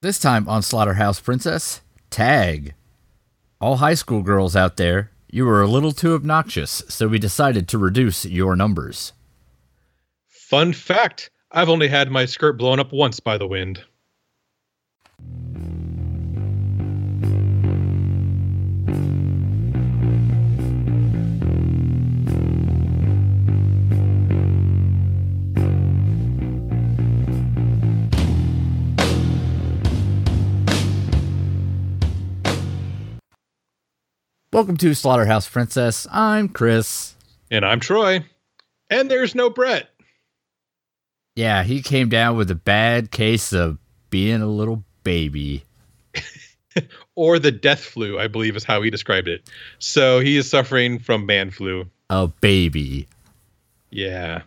[0.00, 2.74] This time on Slaughterhouse Princess, tag.
[3.60, 7.66] All high school girls out there, you were a little too obnoxious, so we decided
[7.66, 9.12] to reduce your numbers.
[10.28, 13.82] Fun fact I've only had my skirt blown up once by the wind.
[34.58, 36.04] Welcome to Slaughterhouse Princess.
[36.10, 37.14] I'm Chris.
[37.48, 38.24] And I'm Troy.
[38.90, 39.88] And there's no Brett.
[41.36, 43.78] Yeah, he came down with a bad case of
[44.10, 45.62] being a little baby.
[47.14, 49.48] or the death flu, I believe is how he described it.
[49.78, 51.88] So he is suffering from man flu.
[52.10, 53.06] A baby.
[53.90, 54.42] Yeah.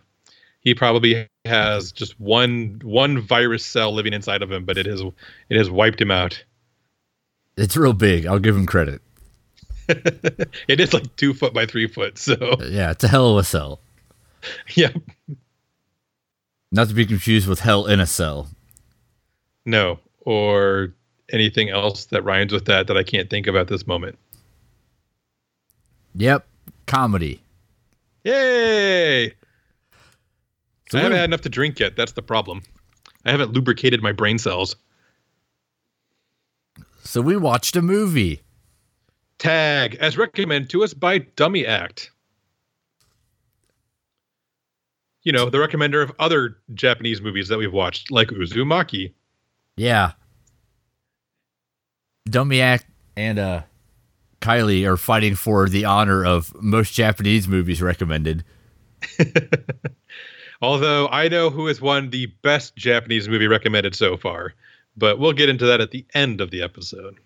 [0.60, 5.00] He probably has just one one virus cell living inside of him, but it has
[5.48, 6.44] it has wiped him out.
[7.56, 8.26] It's real big.
[8.26, 9.00] I'll give him credit.
[10.68, 12.18] it is like two foot by three foot.
[12.18, 13.80] So yeah, it's a hell of a cell.
[14.74, 14.96] Yep.
[16.72, 18.48] Not to be confused with hell in a cell.
[19.64, 20.94] No, or
[21.30, 24.18] anything else that rhymes with that that I can't think of at this moment.
[26.14, 26.46] Yep,
[26.86, 27.42] comedy.
[28.24, 29.34] Yay!
[30.90, 31.96] So I haven't had enough to drink yet.
[31.96, 32.62] That's the problem.
[33.24, 34.76] I haven't lubricated my brain cells.
[37.02, 38.42] So we watched a movie.
[39.42, 42.12] Tag, as recommended to us by Dummy Act.
[45.24, 49.14] You know, the recommender of other Japanese movies that we've watched, like Uzumaki.
[49.76, 50.12] Yeah.
[52.24, 53.62] Dummy Act and uh,
[54.40, 58.44] Kylie are fighting for the honor of most Japanese movies recommended.
[60.62, 64.54] Although I know who has won the best Japanese movie recommended so far,
[64.96, 67.18] but we'll get into that at the end of the episode.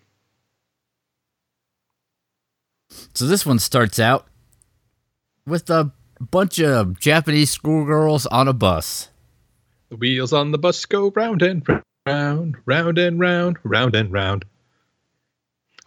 [2.89, 4.27] So this one starts out
[5.45, 9.09] with a bunch of Japanese schoolgirls on a bus.
[9.89, 11.67] The wheels on the bus go round and
[12.05, 14.45] round, round and round, round and round.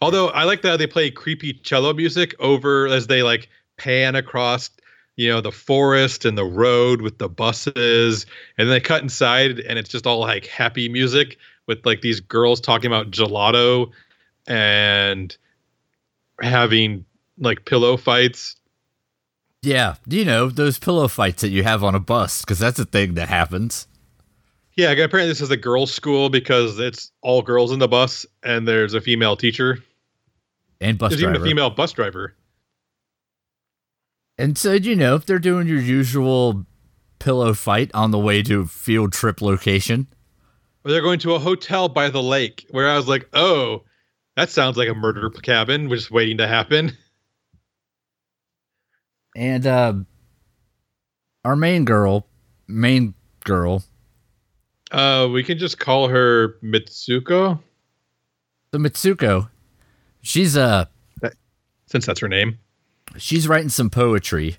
[0.01, 3.47] Although I like that they play creepy cello music over as they like
[3.77, 4.69] pan across,
[5.15, 8.25] you know, the forest and the road with the buses,
[8.57, 12.19] and then they cut inside and it's just all like happy music with like these
[12.19, 13.91] girls talking about gelato
[14.47, 15.37] and
[16.41, 17.05] having
[17.37, 18.55] like pillow fights.
[19.61, 22.85] Yeah, you know those pillow fights that you have on a bus because that's a
[22.85, 23.87] thing that happens.
[24.75, 28.67] Yeah, apparently this is a girls' school because it's all girls in the bus, and
[28.67, 29.79] there's a female teacher
[30.79, 31.11] and bus.
[31.11, 31.35] There's driver.
[31.35, 32.35] even a female bus driver.
[34.37, 36.65] And so you know if they're doing your usual
[37.19, 40.07] pillow fight on the way to field trip location,
[40.83, 43.83] or they're going to a hotel by the lake, where I was like, oh,
[44.41, 46.97] that sounds like a murder cabin, just waiting to happen.
[49.35, 49.93] And uh,
[51.45, 52.25] our main girl,
[52.67, 53.13] main
[53.43, 53.83] girl.
[54.89, 57.59] Uh, we can just call her Mitsuko.
[58.71, 59.49] The Mitsuko,
[60.23, 60.85] she's uh,
[61.85, 62.57] since that's her name,
[63.17, 64.57] she's writing some poetry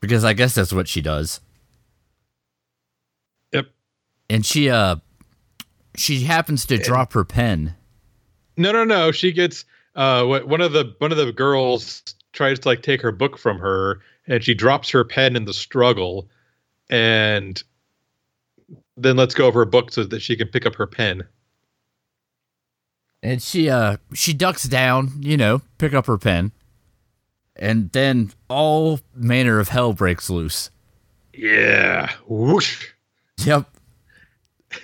[0.00, 1.40] because I guess that's what she does.
[3.52, 3.66] Yep.
[4.28, 4.96] And she uh,
[5.96, 7.76] she happens to and, drop her pen.
[8.56, 9.12] No, no, no.
[9.12, 13.12] She gets uh, one of the one of the girls tries to like take her
[13.12, 16.28] book from her and she drops her pen in the struggle
[16.90, 17.62] and
[18.96, 21.24] then lets go of her book so that she can pick up her pen.
[23.22, 26.52] And she uh she ducks down you know pick up her pen
[27.56, 30.70] and then all manner of hell breaks loose.
[31.32, 32.12] Yeah.
[32.26, 32.88] Whoosh.
[33.38, 33.73] Yep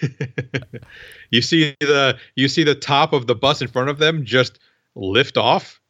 [1.31, 4.59] you see the you see the top of the bus in front of them just
[4.95, 5.81] lift off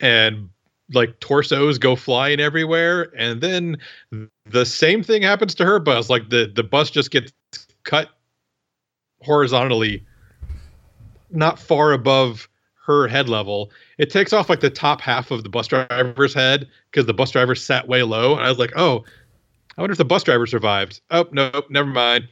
[0.00, 0.48] and
[0.92, 3.76] like torsos go flying everywhere and then
[4.46, 7.32] the same thing happens to her bus like the the bus just gets
[7.84, 8.10] cut
[9.22, 10.04] horizontally
[11.30, 12.48] not far above
[12.84, 13.70] her head level.
[13.98, 17.30] It takes off like the top half of the bus driver's head because the bus
[17.30, 19.04] driver sat way low and i was like oh
[19.76, 21.00] i wonder if the bus driver survived.
[21.10, 22.28] Oh nope never mind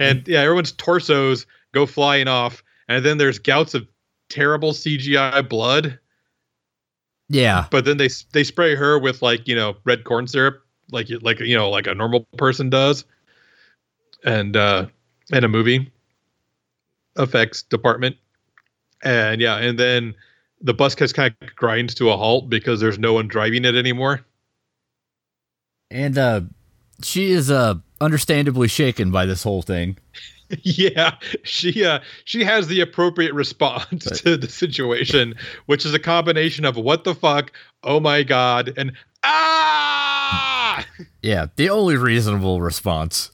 [0.00, 3.86] and yeah everyone's torsos go flying off and then there's gouts of
[4.28, 5.98] terrible cgi blood
[7.30, 7.66] yeah.
[7.70, 11.38] But then they they spray her with like you know red corn syrup, like like
[11.38, 13.04] you know like a normal person does,
[14.24, 14.86] and uh,
[15.32, 15.90] in a movie
[17.16, 18.16] effects department,
[19.02, 20.14] and yeah, and then
[20.60, 23.76] the bus just kind of grinds to a halt because there's no one driving it
[23.76, 24.22] anymore.
[25.88, 26.40] And uh,
[27.00, 29.98] she is uh understandably shaken by this whole thing.
[30.62, 35.34] yeah, she uh she has the appropriate response to the situation,
[35.66, 37.52] which is a combination of what the fuck,
[37.84, 38.92] oh my god, and
[39.22, 40.84] ah.
[41.22, 43.30] Yeah, the only reasonable response.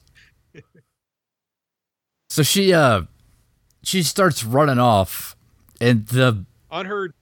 [2.29, 3.03] So she uh
[3.83, 5.35] she starts running off
[5.79, 7.13] and the on her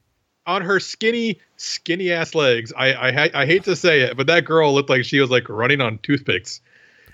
[0.46, 2.74] on her skinny skinny ass legs.
[2.76, 5.30] I I ha- I hate to say it, but that girl looked like she was
[5.30, 6.62] like running on toothpicks,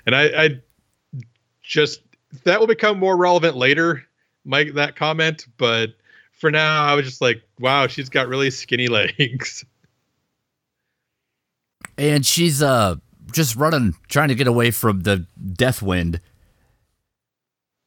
[0.06, 0.50] and I I
[1.62, 2.02] just
[2.44, 4.04] that will become more relevant later.
[4.46, 5.90] Mike, that comment, but
[6.32, 9.64] for now, I was just like, wow, she's got really skinny legs.
[11.98, 12.96] and she's uh
[13.32, 16.20] just running trying to get away from the death wind.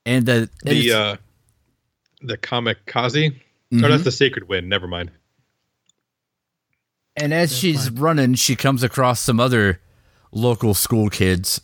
[0.07, 1.17] And the and The uh
[2.23, 3.35] the kamikaze.
[3.73, 3.85] mhm.
[3.85, 4.69] Oh, that's the sacred wind.
[4.69, 5.11] Never mind.
[7.17, 7.97] And as That's she's fine.
[7.99, 9.81] running, she comes across some other
[10.33, 11.61] local school kids.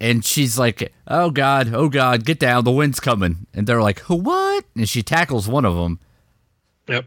[0.00, 2.64] And she's like, "Oh God, oh God, get down!
[2.64, 6.00] The wind's coming!" And they're like, who "What?" And she tackles one of them,
[6.88, 7.06] Yep.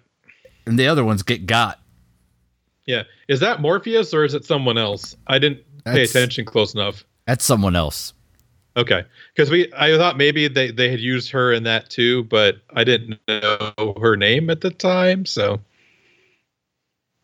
[0.66, 1.80] and the other ones get got.
[2.88, 3.04] Yeah.
[3.28, 5.16] Is that Morpheus or is it someone else?
[5.28, 7.04] I didn't pay attention close enough.
[7.28, 8.14] That's someone else.
[8.76, 9.04] Okay,
[9.36, 12.84] because we I thought maybe they they had used her in that too, but I
[12.84, 15.26] didn't know her name at the time.
[15.28, 15.60] So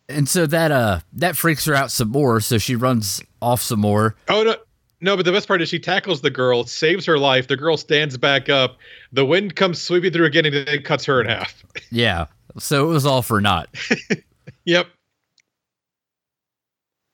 [0.07, 2.39] And so that uh that freaks her out some more.
[2.41, 4.15] So she runs off some more.
[4.29, 4.55] oh no.
[5.05, 7.47] No, but the best part is she tackles the girl, saves her life.
[7.47, 8.77] The girl stands back up.
[9.11, 11.63] The wind comes sweeping through again and it cuts her in half.
[11.91, 12.25] Yeah.
[12.57, 13.69] So it was all for naught.
[14.65, 14.87] Yep.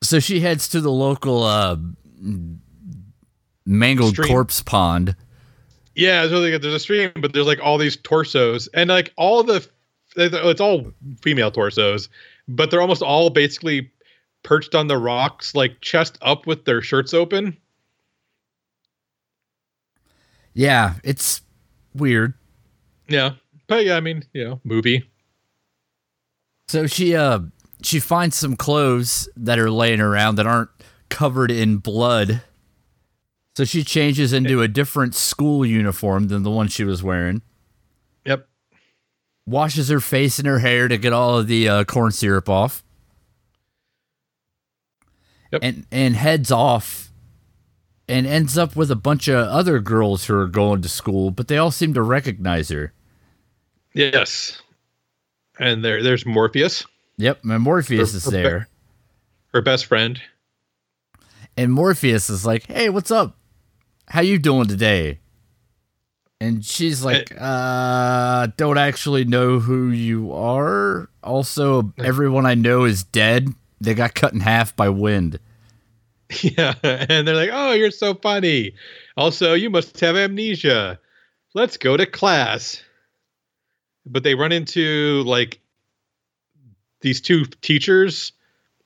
[0.02, 1.76] So she heads to the local uh
[3.66, 4.30] mangled Stream.
[4.30, 5.14] corpse pond.
[5.96, 6.62] Yeah, it's really good.
[6.62, 9.68] There's a stream, but there's like all these torsos, and like all the,
[10.16, 12.08] it's all female torsos,
[12.48, 13.92] but they're almost all basically
[14.44, 17.58] perched on the rocks, like chest up with their shirts open.
[20.54, 21.42] Yeah, it's
[21.96, 22.34] weird.
[23.08, 23.34] Yeah,
[23.68, 25.10] but yeah, I mean, you know, movie.
[26.68, 27.40] So she uh
[27.84, 30.70] she finds some clothes that are laying around that aren't
[31.10, 32.42] covered in blood.
[33.58, 37.42] So she changes into a different school uniform than the one she was wearing.
[38.26, 38.48] Yep.
[39.46, 42.84] Washes her face and her hair to get all of the uh, corn syrup off.
[45.52, 45.62] Yep.
[45.64, 47.11] And and heads off
[48.12, 51.48] and ends up with a bunch of other girls who are going to school, but
[51.48, 52.94] they all seem to recognize her.
[53.94, 54.62] Yes.
[55.60, 56.86] And there, there's Morpheus,
[57.18, 58.68] Yep, and Morpheus Her- is her there.
[59.54, 60.20] her best friend.
[61.58, 63.38] And Morpheus is like, "Hey, what's up?
[64.08, 65.20] How you doing today?"
[66.40, 71.10] And she's like, "Uh, don't actually know who you are.
[71.24, 73.50] Also, everyone I know is dead.
[73.80, 75.40] They got cut in half by wind."
[76.42, 78.74] Yeah, and they're like, "Oh, you're so funny.
[79.18, 81.00] Also, you must have amnesia.
[81.54, 82.82] Let's go to class."
[84.06, 85.60] But they run into like
[87.02, 88.32] these two teachers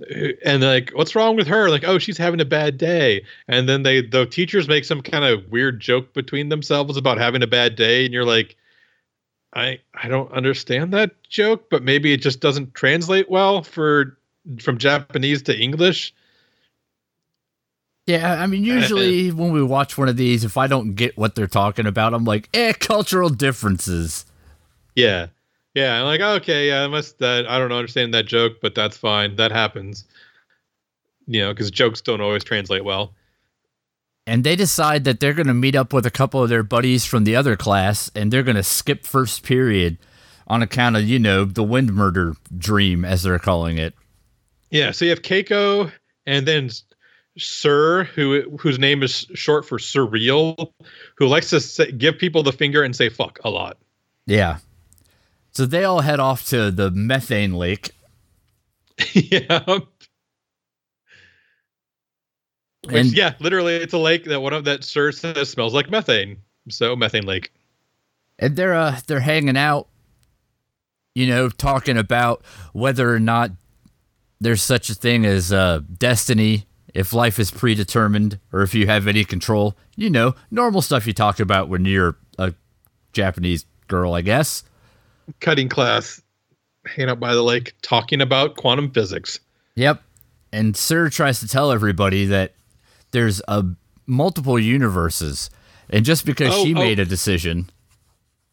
[0.01, 3.67] uh, and like, "What's wrong with her?" Like, "Oh, she's having a bad day." And
[3.69, 7.47] then they the teachers make some kind of weird joke between themselves about having a
[7.47, 8.55] bad day and you're like,
[9.55, 14.17] "I I don't understand that joke, but maybe it just doesn't translate well for
[14.61, 16.13] from Japanese to English."
[18.07, 21.35] Yeah, I mean, usually when we watch one of these, if I don't get what
[21.35, 24.25] they're talking about, I'm like, "Eh, cultural differences."
[24.95, 25.27] Yeah.
[25.73, 25.99] Yeah.
[25.99, 29.35] I'm like, okay, yeah, I must, uh, I don't understand that joke, but that's fine.
[29.35, 30.05] That happens.
[31.27, 33.13] You know, because jokes don't always translate well.
[34.27, 37.05] And they decide that they're going to meet up with a couple of their buddies
[37.05, 39.97] from the other class and they're going to skip first period
[40.47, 43.93] on account of, you know, the wind murder dream, as they're calling it.
[44.71, 44.91] Yeah.
[44.91, 45.91] So you have Keiko
[46.25, 46.69] and then
[47.37, 50.71] Sir, who whose name is short for surreal,
[51.15, 53.77] who likes to say, give people the finger and say fuck a lot.
[54.25, 54.57] Yeah.
[55.51, 57.91] So they all head off to the methane lake.
[59.13, 59.63] yeah.
[62.85, 65.89] Which, And yeah, literally, it's a lake that one of that Sir says smells like
[65.89, 66.37] methane.
[66.69, 67.51] So methane lake.
[68.39, 69.87] and they're uh they're hanging out
[71.13, 73.51] you know talking about whether or not
[74.41, 79.05] there's such a thing as uh destiny if life is predetermined or if you have
[79.07, 82.53] any control you know normal stuff you talk about when you're a
[83.13, 84.63] japanese girl i guess
[85.41, 86.21] Cutting class,
[86.85, 89.39] hanging out by the lake, talking about quantum physics.
[89.75, 90.01] yep
[90.53, 92.53] and sir tries to tell everybody that
[93.11, 93.63] there's a
[94.07, 95.49] multiple universes
[95.89, 96.79] and just because Oh, she oh.
[96.79, 97.69] made a decision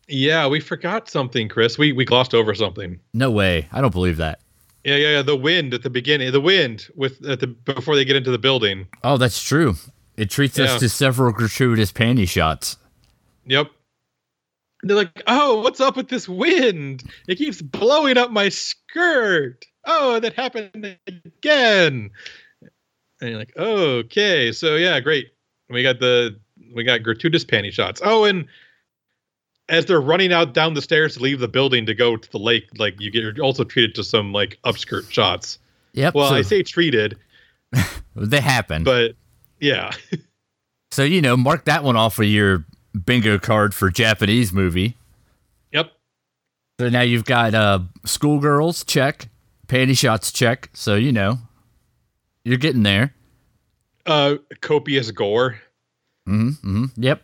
[0.09, 1.79] Yeah, we forgot something, Chris.
[1.79, 2.99] We we glossed over something.
[3.15, 4.41] no way i don't believe that
[4.85, 5.23] Yeah, yeah, yeah.
[5.23, 6.33] The wind at the beginning.
[6.33, 8.89] The wind with at the before they get into the building.
[9.05, 9.77] oh that's true
[10.17, 10.65] it treats Yeah.
[10.67, 12.77] us to several gratuitous panty shots.
[13.47, 13.71] Yep.
[14.85, 17.05] They're like, oh, what's up with this wind?
[17.29, 19.65] It keeps blowing up my skirt.
[19.85, 22.11] Oh, that happened again.
[23.21, 25.29] And you're like, okay, so yeah, great.
[25.71, 26.39] We got the
[26.75, 28.01] we got gratuitous panty shots.
[28.05, 28.47] Oh, and
[29.69, 32.39] as they're running out down the stairs to leave the building to go to the
[32.39, 35.59] lake, like you get also treated to some like upskirt shots.
[35.95, 36.15] Yep.
[36.15, 37.19] Well, so I say treated,
[38.17, 38.85] they happen.
[38.85, 39.15] but
[39.61, 39.93] yeah.
[40.91, 42.65] so you know, mark that one off of your
[43.05, 44.97] bingo card for Japanese movie.
[45.73, 45.93] yep.
[46.81, 49.29] So now you've got uh, schoolgirls check,
[49.69, 50.71] panty shots check.
[50.73, 51.39] So you know,
[52.45, 53.15] you're getting there.
[54.05, 55.61] Uh copious gore.
[56.27, 56.51] Hmm.
[56.51, 56.85] Mm-hmm.
[56.97, 57.23] Yep.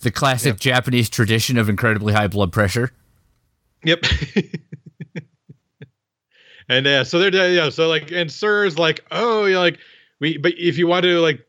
[0.00, 2.92] The classic Japanese tradition of incredibly high blood pressure.
[3.84, 4.04] Yep.
[6.68, 9.78] and yeah, so they're yeah, so like, and Sir's like, oh, you're like,
[10.20, 11.46] we, but if you want to like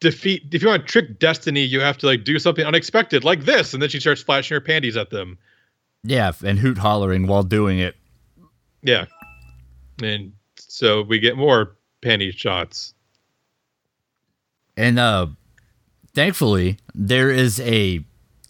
[0.00, 3.44] defeat, if you want to trick Destiny, you have to like do something unexpected, like
[3.44, 5.38] this, and then she starts flashing her panties at them.
[6.02, 7.96] Yeah, and hoot hollering while doing it.
[8.82, 9.06] Yeah,
[10.02, 12.94] and so we get more panty shots.
[14.76, 15.28] And uh
[16.14, 18.04] thankfully there is a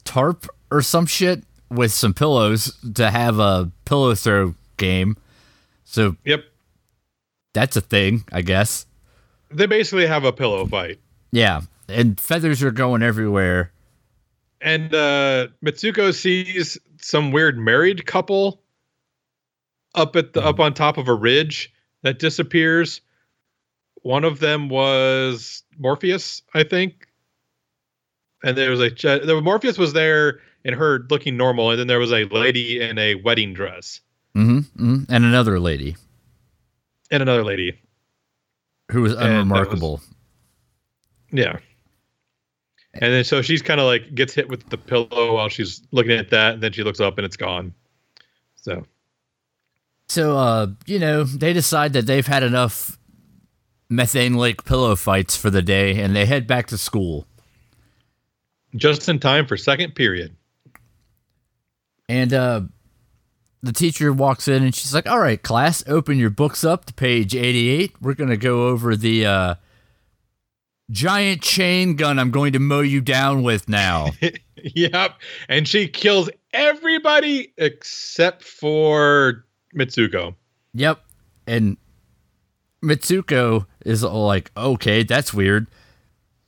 [0.04, 5.16] tarp or some shit with some pillows to have a pillow throw game.
[5.84, 6.44] So Yep,
[7.52, 8.86] that's a thing, I guess.
[9.50, 10.98] they basically have a pillow fight.
[11.32, 11.62] Yeah.
[11.88, 13.70] And feathers are going everywhere.
[14.60, 18.62] and uh Mitsuko sees some weird married couple
[19.94, 23.00] up at the up on top of a ridge that disappears.
[24.02, 27.06] One of them was Morpheus, I think.
[28.44, 28.90] And there was a
[29.24, 32.98] there Morpheus was there and her looking normal, and then there was a lady in
[32.98, 34.00] a wedding dress
[34.34, 35.96] hmm hmm And another lady
[37.10, 37.78] and another lady.
[38.92, 40.00] who was that was- unremarkable.
[41.32, 41.58] Yeah.
[42.94, 46.12] And then so she's kind of like gets hit with the pillow while she's looking
[46.12, 47.74] at that, and then she looks up and it's gone.
[48.56, 48.84] So
[50.08, 52.98] So, uh, you know, they decide that they've had enough
[53.88, 57.26] methane lake pillow fights for the day and they head back to school.
[58.76, 60.34] Just in time for second period.
[62.08, 62.60] And uh,
[63.62, 66.94] the teacher walks in and she's like, All right, class, open your books up to
[66.94, 67.94] page 88.
[68.00, 69.54] We're going to go over the uh,
[70.90, 74.10] giant chain gun I'm going to mow you down with now.
[74.56, 75.14] yep.
[75.48, 80.34] And she kills everybody except for Mitsuko.
[80.74, 81.00] yep.
[81.46, 81.78] And
[82.82, 85.68] Mitsuko is all like, Okay, that's weird.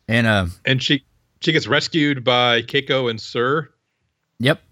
[0.06, 1.05] And, uh, And she
[1.40, 3.70] she gets rescued by Keiko and Sir.
[4.38, 4.62] yep.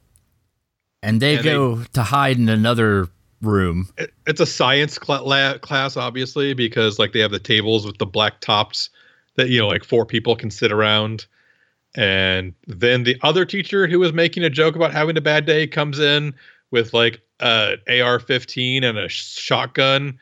[1.02, 3.08] And they And they- go to hide in another
[3.42, 3.88] room.
[3.98, 7.98] It- It's a science cl- la- class, obviously, because like they have the tables with
[7.98, 8.88] the black tops
[9.36, 11.26] that you know like four people can sit around.
[11.94, 15.66] And then the other teacher who was making a joke about having a bad day
[15.66, 16.34] comes in
[16.70, 20.18] with like a AR-15 and a sh- shotgun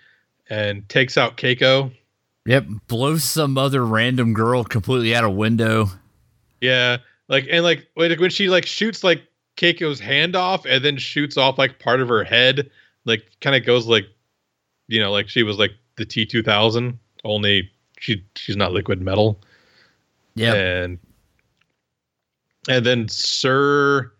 [0.50, 1.92] and takes out Keiko.
[2.44, 5.90] Yep, blows some other random girl completely out a window.
[6.62, 9.24] Yeah, like and like when when she like shoots like
[9.56, 12.70] Keiko's hand off and then shoots off like part of her head,
[13.04, 14.06] like kind of goes like,
[14.86, 19.02] you know, like she was like the T two thousand, only she she's not liquid
[19.02, 19.40] metal,
[20.36, 20.98] Yeah, and
[22.68, 24.12] and then Sir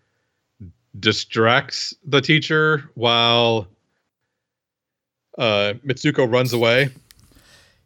[0.98, 3.68] distracts the teacher while
[5.38, 6.90] uh Mitsuko runs away.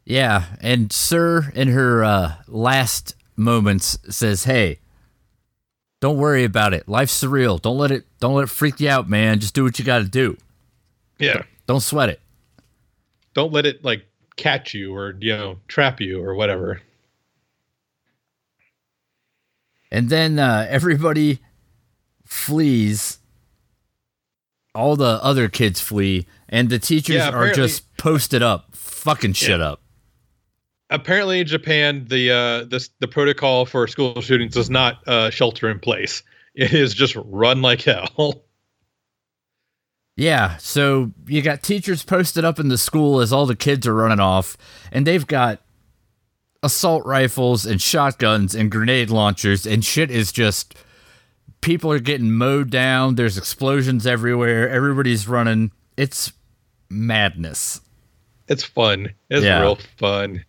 [0.06, 4.78] Yeah, and Sir in her uh, last moments says, "Hey,
[6.00, 6.88] don't worry about it.
[6.88, 7.60] Life's surreal.
[7.60, 9.40] Don't let it don't let it freak you out, man.
[9.40, 10.36] Just do what you got to do.
[11.18, 12.20] Yeah, Don't sweat it."
[13.34, 16.80] don't let it like catch you or you know trap you or whatever.
[19.90, 21.40] And then uh, everybody
[22.24, 23.18] flees.
[24.74, 29.60] All the other kids flee, and the teachers Yeah, are just posted up, fucking shit
[29.60, 29.80] up.
[30.90, 35.68] Apparently in Japan the uh this the protocol for school shootings is not uh shelter
[35.70, 36.22] in place.
[36.54, 38.42] It is just run like hell.
[40.18, 43.94] Yeah, so you got teachers posted up in the school as all the kids are
[43.94, 44.56] running off,
[44.90, 45.60] and they've got
[46.62, 50.74] assault rifles and shotguns and grenade launchers, and shit is just
[51.60, 53.16] people are getting mowed down.
[53.16, 54.70] There's explosions everywhere.
[54.70, 55.70] Everybody's running.
[55.98, 56.32] It's
[56.88, 57.82] madness.
[58.48, 59.12] It's fun.
[59.28, 59.60] It's Yeah.
[59.60, 60.46] real fun.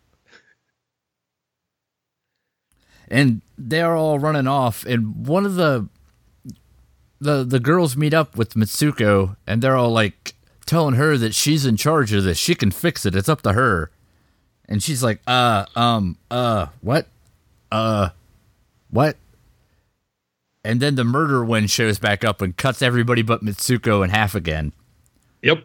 [3.08, 5.88] And they're all running off and one of the
[7.20, 10.36] the the girls meet up with Mitsuko and they're all like
[10.66, 12.38] telling her that she's in charge of this.
[12.38, 13.16] She can fix it.
[13.16, 13.90] It's up to her.
[14.70, 17.08] And she's like, "Uh, um, uh, what?
[17.72, 18.10] uh,
[18.90, 19.18] what?
[20.64, 24.36] And then the murder one shows back up and cuts everybody but Mitsuko in half
[24.36, 24.74] again.
[25.42, 25.64] Yep.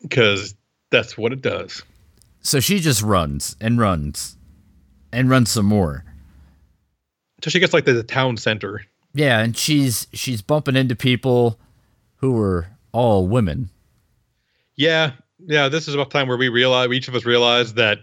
[0.00, 0.54] Because
[0.90, 1.82] that's what it does.
[2.40, 4.36] So she just runs and runs
[5.12, 6.04] and runs some more.
[7.42, 8.84] So she gets like the, the town center.
[9.14, 11.58] Yeah, and she's she's bumping into people
[12.16, 13.68] who are all women.
[14.76, 15.12] Yeah,
[15.46, 15.68] yeah.
[15.68, 17.98] This is about time where we realize each of us realize that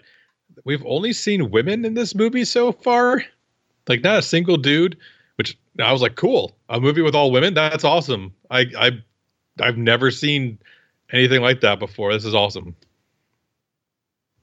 [0.66, 3.24] we've only seen women in this movie so far.
[3.88, 4.98] Like not a single dude.
[5.38, 6.58] Which I was like, cool.
[6.68, 7.54] A movie with all women.
[7.54, 8.34] That's awesome.
[8.52, 8.92] I I
[9.62, 10.60] I've never seen
[11.12, 12.14] anything like that before.
[12.14, 12.76] This is awesome.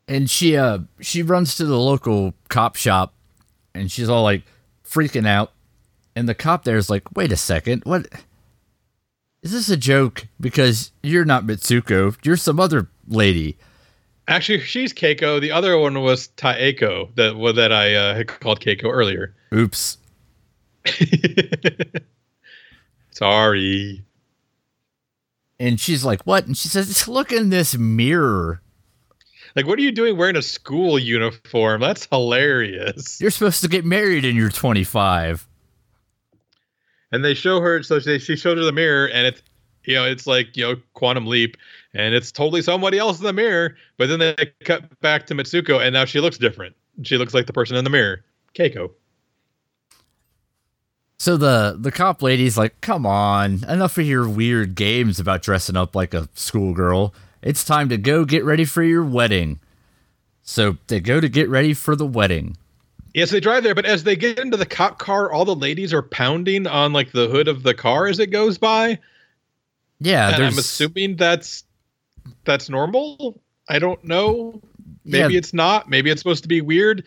[0.08, 3.14] And she uh she runs to the local cop shop
[3.74, 4.42] and she's all like
[4.88, 5.52] freaking out.
[6.14, 8.06] And the cop there is like, wait a second, what
[9.42, 10.26] is this a joke?
[10.40, 13.56] Because you're not Mitsuko, you're some other lady.
[14.28, 15.40] Actually, she's Keiko.
[15.40, 19.34] The other one was Taeko, that well, that I uh, had called Keiko earlier.
[19.54, 19.98] Oops.
[23.10, 24.04] Sorry.
[25.58, 26.46] And she's like, what?
[26.46, 28.60] And she says, look in this mirror.
[29.56, 31.80] Like, what are you doing wearing a school uniform?
[31.80, 33.18] That's hilarious.
[33.22, 35.48] You're supposed to get married and you're 25.
[37.10, 39.40] And they show her, so she, she showed her the mirror, and it's,
[39.84, 41.56] you know, it's like, you know, quantum leap,
[41.94, 43.76] and it's totally somebody else in the mirror.
[43.96, 46.76] But then they cut back to Mitsuko, and now she looks different.
[47.04, 48.90] She looks like the person in the mirror, Keiko.
[51.18, 55.76] So the the cop lady's like, "Come on, enough of your weird games about dressing
[55.76, 57.14] up like a schoolgirl.
[57.46, 59.60] It's time to go get ready for your wedding."
[60.42, 62.56] So they go to get ready for the wedding.
[63.14, 65.92] Yes, they drive there, but as they get into the cop car, all the ladies
[65.94, 68.98] are pounding on like the hood of the car as it goes by.
[69.98, 71.64] Yeah, And I'm assuming that's
[72.44, 73.40] that's normal.
[73.68, 74.60] I don't know.
[75.04, 75.38] Maybe Yeah.
[75.38, 75.88] it's not.
[75.88, 77.04] Maybe it's supposed to be weird.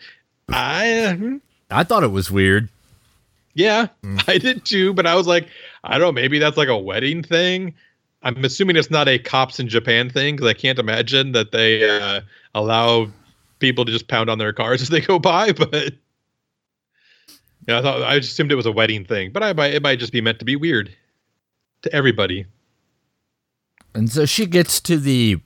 [0.48, 1.36] I hmm.
[1.70, 2.68] I thought it was weird.
[3.54, 3.86] yeah,
[4.26, 5.46] I did too, but I was like,
[5.84, 7.74] I don't know, maybe that's like a wedding thing.
[8.22, 11.88] I'm assuming it's not a cops in Japan thing because I can't imagine that they
[11.88, 12.20] uh,
[12.54, 13.08] allow
[13.58, 15.52] people to just pound on their cars as they go by.
[15.52, 15.94] But
[17.66, 19.82] yeah, I thought I just assumed it was a wedding thing, but I might it
[19.82, 20.94] might just be meant to be weird
[21.82, 22.46] to everybody.
[23.94, 25.40] And so she gets to the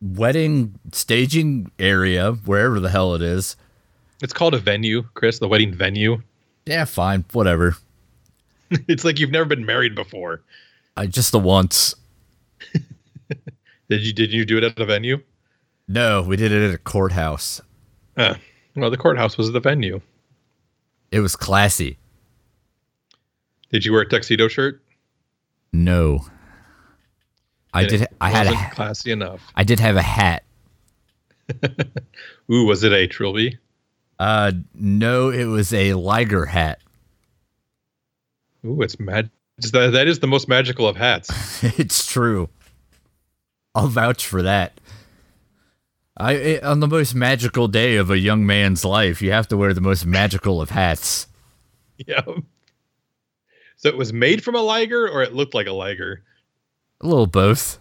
[0.00, 3.56] wedding staging area, wherever the hell it is.
[4.22, 6.22] It's called a venue, Chris, the wedding venue.
[6.66, 7.76] Yeah, fine, whatever.
[8.70, 10.40] it's like you've never been married before.
[10.96, 11.94] I just the once.
[13.90, 15.22] Did you did you do it at a venue?
[15.86, 17.60] No, we did it at a courthouse.
[18.16, 18.34] Uh,
[18.74, 20.00] well, the courthouse was the venue.
[21.12, 21.98] It was classy.
[23.70, 24.82] Did you wear a tuxedo shirt?
[25.72, 26.24] No.
[27.74, 29.42] I And did it I had a classy enough.
[29.54, 30.44] I did have a hat.
[32.50, 33.58] Ooh, was it a trilby?
[34.18, 36.80] Uh no, it was a Liger hat.
[38.64, 39.28] Ooh, it's mad.
[39.58, 41.30] That, that is the most magical of hats.
[41.78, 42.48] it's true.
[43.74, 44.80] I'll vouch for that.
[46.16, 49.56] I it, on the most magical day of a young man's life, you have to
[49.56, 51.26] wear the most magical of hats.
[52.06, 52.22] yeah.
[53.76, 56.22] So it was made from a liger, or it looked like a liger.
[57.00, 57.78] A little both.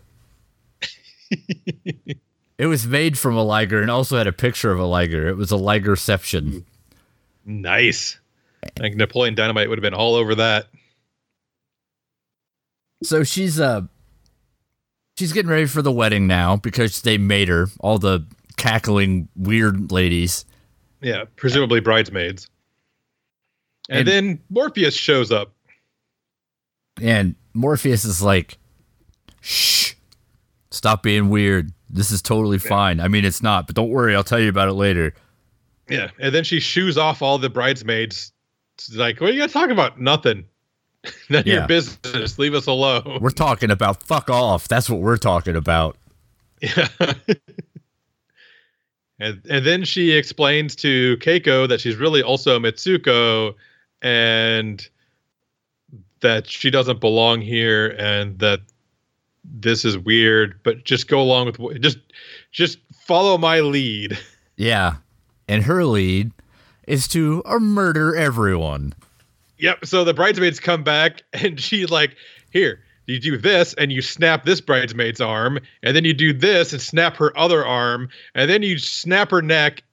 [2.58, 5.28] it was made from a Liger and also had a picture of a Liger.
[5.28, 6.64] It was a Ligerception.
[7.46, 8.20] Nice.
[8.80, 10.68] Like Napoleon Dynamite would have been all over that.
[13.04, 13.82] So she's uh
[15.18, 18.26] she's getting ready for the wedding now because they made her, all the
[18.58, 20.46] cackling weird ladies.
[21.02, 22.50] Yeah, presumably bridesmaids.
[23.90, 25.54] And, And- then Morpheus shows up.
[27.02, 28.58] And Morpheus is like,
[29.42, 29.94] shh,
[30.72, 31.72] stop being weird.
[31.90, 33.00] This is totally fine.
[33.00, 34.16] I mean, it's not, but don't worry.
[34.16, 35.14] I'll tell you about it later.
[35.90, 38.32] Yeah, and then she shoos off all the bridesmaids.
[38.78, 40.00] It's like, what are you gonna talk about?
[40.00, 40.46] Nothing.
[41.30, 41.54] None of Yeah.
[41.56, 42.40] your business.
[42.40, 43.20] Leave us alone.
[43.22, 44.68] We're talking about fuck off.
[44.68, 45.98] That's what we're talking about.
[46.62, 46.88] Yeah.
[49.20, 53.56] and and then she explains to Keiko that she's really also Mitsuko
[54.02, 54.88] and
[56.22, 58.62] that she doesn't belong here and that
[59.44, 61.98] this is weird, but just go along with just
[62.52, 64.18] just follow my lead.
[64.56, 64.98] Yeah.
[65.48, 66.32] And her lead
[66.88, 68.94] is to murder everyone.
[69.58, 69.86] Yep.
[69.86, 72.16] So the bridesmaids come back and she's like,
[72.52, 76.74] here, you do this and you snap this bridesmaid's arm, and then you do this
[76.74, 79.84] and snap her other arm, and then you snap her neck,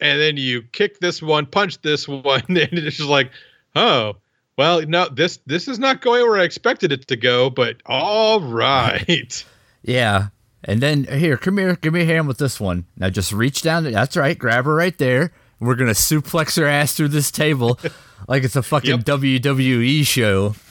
[0.00, 3.30] and then you kick this one, punch this one, and it's just like,
[3.74, 4.16] oh,
[4.58, 8.40] well, no, this this is not going where I expected it to go, but all
[8.40, 9.44] right.
[9.84, 10.28] Yeah.
[10.62, 12.86] And then here, come here, give me a hand with this one.
[12.96, 13.82] Now just reach down.
[13.82, 14.38] That's right.
[14.38, 15.32] Grab her right there.
[15.62, 17.78] We're gonna suplex her ass through this table
[18.28, 19.00] like it's a fucking yep.
[19.00, 20.54] WWE show.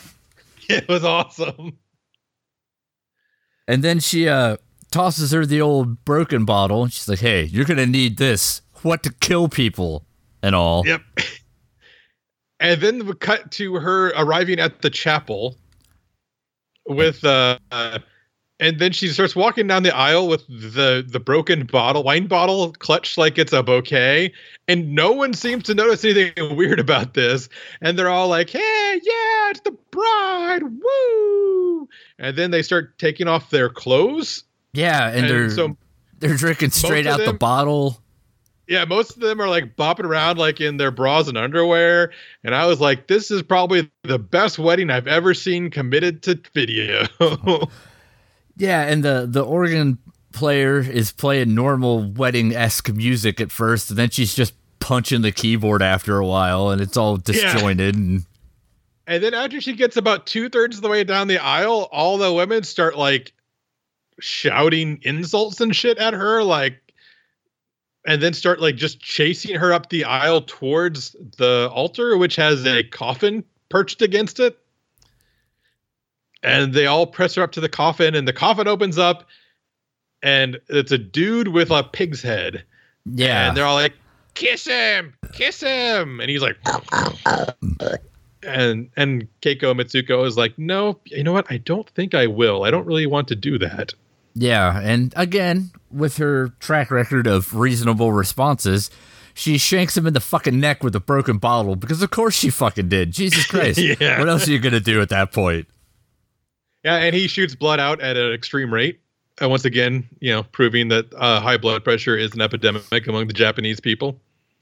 [0.70, 1.80] It was awesome.
[3.68, 4.56] And then she uh
[4.90, 8.62] tosses her the old broken bottle she's like, Hey, you're gonna need this.
[8.82, 10.06] What to kill people
[10.42, 10.86] and all.
[10.86, 11.02] Yep.
[12.62, 15.58] And then we cut to her arriving at the chapel
[16.86, 17.98] with uh, uh
[18.62, 22.72] and then she starts walking down the aisle with the the broken bottle wine bottle
[22.74, 24.32] clutched like it's a bouquet
[24.68, 27.50] and no one seems to notice anything weird about this.
[27.82, 28.60] And they're all like hey
[29.04, 31.90] yeah it's the bride woo!
[32.20, 34.44] And then they start taking off their clothes.
[34.74, 35.76] Yeah and, and they're so
[36.20, 38.00] they're drinking straight out them, the bottle.
[38.68, 42.12] Yeah most of them are like bopping around like in their bras and underwear.
[42.44, 46.40] And i was like this is probably the best wedding i've ever seen committed to
[46.54, 47.08] video
[48.58, 49.98] Yeah, and the the organ
[50.34, 55.32] player is playing normal wedding esque music at first, and then she's just punching the
[55.32, 57.96] keyboard after a while, and it's all disjointed.
[57.96, 58.02] Yeah.
[58.02, 58.26] And
[59.08, 62.18] and then after she gets about two thirds of the way down the aisle, all
[62.18, 63.34] the women start like
[64.20, 66.78] shouting insults and shit at her, like,
[68.06, 72.66] and then start like just chasing her up the aisle towards the altar, which has
[72.66, 74.58] a coffin perched against it
[76.44, 79.26] and they all press her up to the coffin, and the coffin opens up,
[80.22, 82.64] and it's a dude with a pig's head.
[83.06, 83.94] Yeah, and they're all like,
[84.34, 86.58] "Kiss him, kiss him," and he's like,
[88.44, 91.48] and and Keiko Mitsuko is like, "No, you know what?
[91.50, 92.64] I don't think I will.
[92.64, 93.94] I don't really want to do that."
[94.34, 98.90] Yeah, and again, with her track record of reasonable responses,
[99.34, 102.50] she shanks him in the fucking neck with a broken bottle because of course she
[102.50, 103.12] fucking did.
[103.12, 103.80] Jesus Christ.
[103.80, 104.20] yeah.
[104.20, 105.68] What else are you going to do at that point?
[106.84, 109.00] Yeah, and he shoots blood out at an extreme rate.
[109.40, 113.28] And once again, you know, proving that uh, high blood pressure is an epidemic among
[113.28, 114.20] the Japanese people,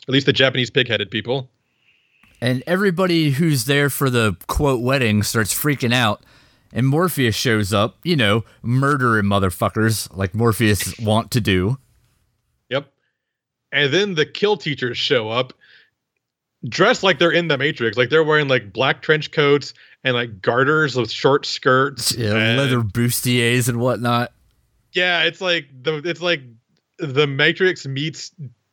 [0.07, 1.49] at least the Japanese pig-headed people.
[2.41, 6.23] And everybody who's there for the quote wedding starts freaking out.
[6.71, 11.77] And Morpheus shows up, you know, murdering motherfuckers like Morpheus want to do.
[12.69, 12.87] Yep.
[13.71, 15.53] And then the kill teachers show up
[16.67, 17.97] dressed like they're in the Matrix.
[17.97, 22.57] Like they're wearing like black trench coats and like garters with short skirts, yeah, and,
[22.57, 24.31] leather bustiers and whatnot.
[24.93, 26.41] Yeah, it's like the it's like
[26.97, 28.31] the Matrix meets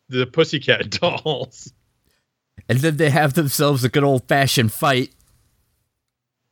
[0.09, 1.73] the Pussycat Dolls.
[2.69, 5.11] And then they have themselves a good old fashioned fight.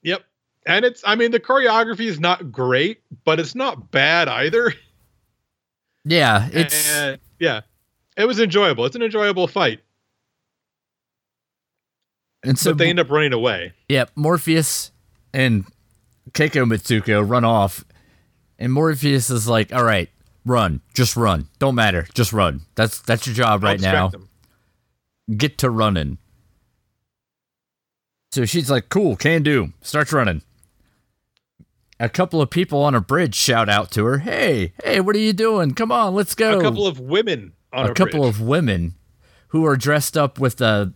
[0.02, 0.22] Yep.
[0.66, 4.72] And it's I mean the choreography is not great, but it's not bad either.
[6.06, 7.62] Yeah, it's and, yeah.
[8.18, 8.84] It was enjoyable.
[8.84, 9.80] It's an enjoyable fight.
[12.44, 13.72] And so but they end up running away.
[13.88, 14.90] Yeah, Morpheus
[15.32, 15.64] and
[16.32, 17.84] Keiko Mitsuko run off,
[18.58, 20.10] and Morpheus is like, "All right,
[20.44, 21.48] run, just run.
[21.58, 22.62] Don't matter, just run.
[22.74, 24.08] That's that's your job right now.
[24.08, 24.28] Them.
[25.36, 26.18] Get to running."
[28.32, 30.42] So she's like, "Cool, can do." Starts running.
[32.00, 35.20] A couple of people on a bridge shout out to her, "Hey, hey, what are
[35.20, 35.74] you doing?
[35.74, 38.34] Come on, let's go." A couple of women a, a couple bridge.
[38.34, 38.94] of women
[39.48, 40.92] who are dressed up with the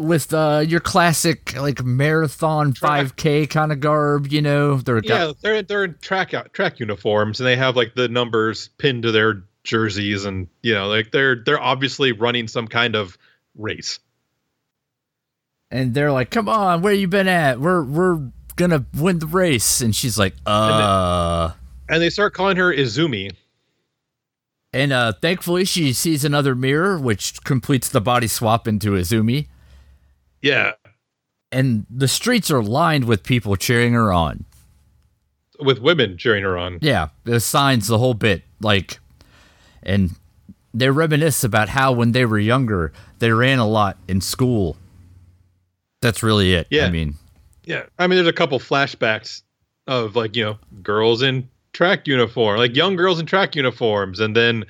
[0.00, 4.28] with uh, your classic like marathon five k kind of garb.
[4.28, 8.08] You know, they're yeah, they're they're in track track uniforms and they have like the
[8.08, 12.96] numbers pinned to their jerseys, and you know, like they're they're obviously running some kind
[12.96, 13.18] of
[13.54, 14.00] race.
[15.70, 17.60] And they're like, "Come on, where you been at?
[17.60, 21.52] We're we're gonna win the race." And she's like, "Uh." And
[21.88, 23.36] they, and they start calling her Izumi.
[24.72, 29.48] And uh, thankfully, she sees another mirror, which completes the body swap into Izumi.
[30.42, 30.72] Yeah.
[31.52, 34.44] And the streets are lined with people cheering her on.
[35.58, 36.78] With women cheering her on.
[36.80, 37.08] Yeah.
[37.24, 38.42] The signs, the whole bit.
[38.60, 38.98] Like,
[39.82, 40.10] and
[40.72, 44.76] they reminisce about how when they were younger, they ran a lot in school.
[46.00, 46.66] That's really it.
[46.70, 46.86] Yeah.
[46.86, 47.14] I mean,
[47.64, 47.84] yeah.
[47.98, 49.42] I mean, there's a couple flashbacks
[49.86, 54.34] of like, you know, girls in track uniform, like young girls in track uniforms, and
[54.34, 54.64] then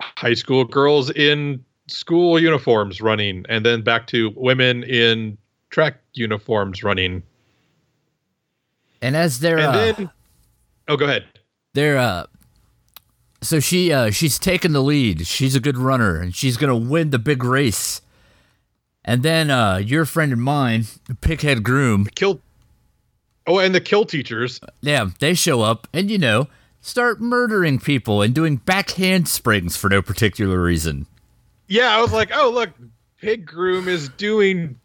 [0.00, 5.38] high school girls in school uniforms running, and then back to women in
[5.70, 7.22] track uniforms running.
[9.00, 10.10] And as they're and uh, then,
[10.88, 11.24] oh, go ahead.
[11.74, 12.26] They're uh,
[13.40, 15.26] so she uh, she's taken the lead.
[15.26, 18.00] She's a good runner, and she's gonna win the big race.
[19.04, 20.82] And then uh, your friend and mine,
[21.20, 22.40] Pighead Groom, kill.
[23.46, 24.60] Oh, and the kill teachers.
[24.82, 26.48] Yeah, they show up, and you know,
[26.80, 31.06] start murdering people and doing back handsprings for no particular reason
[31.68, 32.70] yeah, I was like, oh look,
[33.20, 34.78] Pig Groom is doing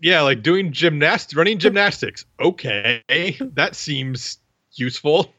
[0.00, 2.24] yeah, like doing gymnastics, running gymnastics.
[2.40, 3.02] Okay,
[3.54, 4.38] that seems
[4.72, 5.32] useful.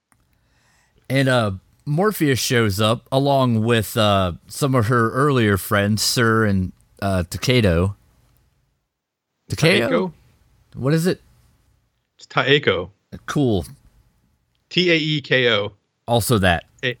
[1.10, 1.52] and uh
[1.90, 7.96] Morpheus shows up along with uh, some of her earlier friends, Sir and uh, Takeo.
[9.48, 9.88] Takeo?
[9.88, 10.12] Taeko?
[10.74, 11.20] What is it?
[12.16, 12.90] It's Taeko.
[13.26, 13.66] Cool.
[14.68, 15.72] T A E K O.
[16.06, 16.64] Also that.
[16.82, 16.94] Eh.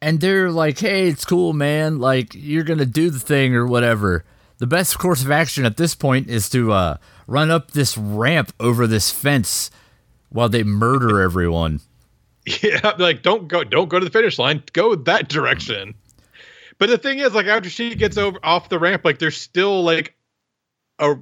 [0.00, 1.98] And they're like, hey, it's cool, man.
[1.98, 4.24] Like, you're going to do the thing or whatever.
[4.58, 8.52] The best course of action at this point is to uh, run up this ramp
[8.58, 9.70] over this fence
[10.30, 11.80] while they murder everyone.
[12.62, 14.62] Yeah, like don't go don't go to the finish line.
[14.72, 15.94] Go that direction.
[16.78, 19.82] But the thing is, like after she gets over off the ramp, like there's still
[19.82, 20.14] like
[21.00, 21.16] a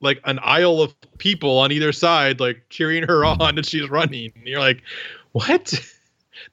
[0.00, 4.32] like an aisle of people on either side, like cheering her on, and she's running.
[4.36, 4.82] And you're like,
[5.32, 5.74] what?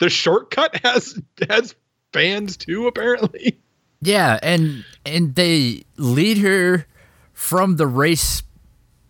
[0.03, 1.17] The shortcut has
[1.49, 1.73] has
[2.11, 3.57] fans too, apparently.
[4.01, 6.85] Yeah, and and they lead her
[7.31, 8.43] from the race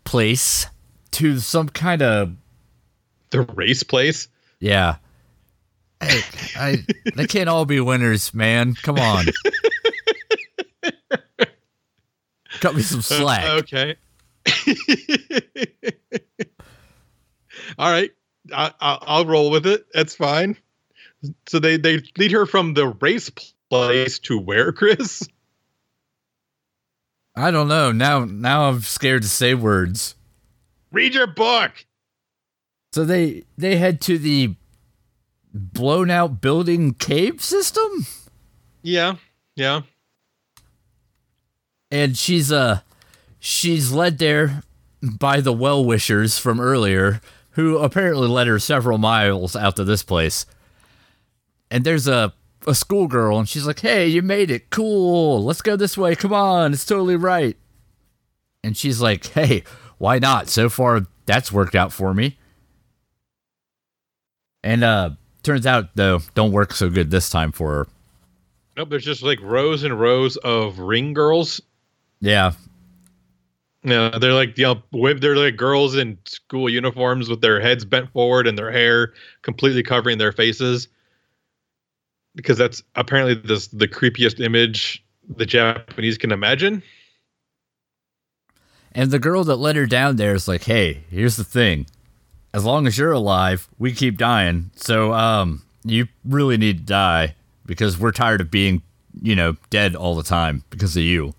[0.03, 0.67] place
[1.13, 2.36] to some kind of
[3.32, 4.27] The race place.
[4.60, 4.97] yeah.
[5.99, 6.21] Hey,
[6.56, 8.75] I they can't all be winners, man.
[8.75, 9.25] Come on.
[12.60, 13.45] Cut me some slack.
[13.45, 13.95] Uh, okay.
[17.79, 18.12] All right,
[18.53, 19.88] I, I, I'll roll with it.
[19.93, 20.56] That's fine.
[21.47, 23.31] So they they lead her from the race
[23.69, 25.27] place to where, Chris?
[27.36, 27.91] I don't know.
[27.91, 30.15] Now now I'm scared to say words.
[30.91, 31.86] Read your book.
[32.93, 34.55] So they they head to the
[35.53, 38.05] blown out building cave system?
[38.83, 39.15] Yeah,
[39.55, 39.81] yeah.
[41.91, 42.81] and she's uh
[43.39, 44.63] she's led there
[45.01, 50.03] by the well wishers from earlier who apparently led her several miles out to this
[50.03, 50.45] place
[51.73, 52.31] and there's a
[52.65, 54.69] a schoolgirl and she's like hey you made it.
[54.69, 55.43] Cool.
[55.43, 56.15] Let's go this way.
[56.15, 56.71] Come on.
[56.71, 57.57] It's totally right.
[58.63, 59.63] And she's like hey
[59.97, 60.47] why not?
[60.47, 62.38] So far that's worked out for me.
[64.63, 65.09] And uh
[65.41, 67.88] turns out though don't work so good this time for her.
[68.77, 68.89] Nope.
[68.91, 71.59] There's just like rows and rows of ring girls.
[72.21, 72.53] yeah.
[73.86, 78.09] Yeah, they're like you know, they're like girls in school uniforms with their heads bent
[78.13, 80.88] forward and their hair completely covering their faces.
[82.36, 85.04] Because that's apparently this the creepiest image
[85.38, 86.84] the Japanese can imagine.
[88.91, 91.88] And the girl that let her down there is like, "Hey, here's the thing.
[92.54, 94.72] As long as you're alive, we keep dying.
[94.76, 98.84] So, um, you really need to die because we're tired of being,
[99.22, 101.34] you know, dead all the time because of you."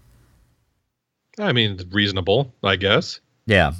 [1.38, 3.20] I mean, reasonable, I guess.
[3.46, 3.72] Yeah.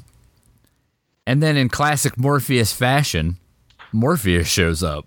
[1.27, 3.39] And then in classic Morpheus fashion,
[3.93, 5.07] Morpheus shows up.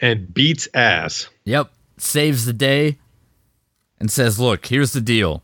[0.00, 1.28] And beats ass.
[1.44, 2.98] Yep, saves the day
[3.98, 5.42] and says, "Look, here's the deal.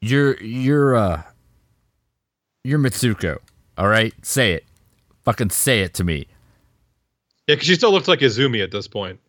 [0.00, 1.22] You're you're uh
[2.62, 3.38] you're Mitsuko.
[3.76, 4.14] All right?
[4.24, 4.64] Say it.
[5.24, 6.26] Fucking say it to me."
[7.48, 9.20] Yeah, because she still looks like Izumi at this point.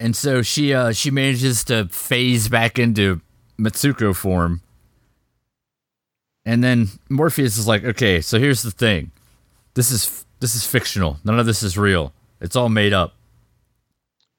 [0.00, 3.20] And so she uh she manages to phase back into
[3.58, 4.62] Mitsuko form.
[6.44, 9.12] And then Morpheus is like, "Okay, so here's the thing.
[9.74, 11.18] This is this is fictional.
[11.24, 12.12] None of this is real.
[12.40, 13.14] It's all made up."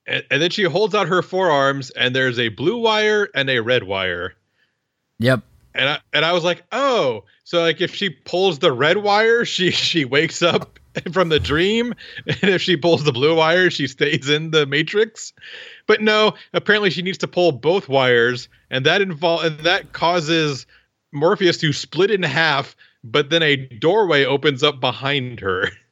[0.05, 3.59] And, and then she holds out her forearms, and there's a blue wire and a
[3.59, 4.33] red wire.
[5.19, 5.41] Yep.
[5.75, 9.45] and I and I was like, oh, so like if she pulls the red wire,
[9.45, 10.79] she she wakes up
[11.11, 11.93] from the dream,
[12.25, 15.33] and if she pulls the blue wire, she stays in the matrix.
[15.87, 20.65] But no, apparently she needs to pull both wires, and that involve and that causes
[21.11, 22.75] Morpheus to split in half.
[23.03, 25.69] But then a doorway opens up behind her,